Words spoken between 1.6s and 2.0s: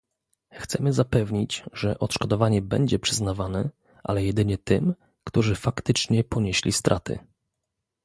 że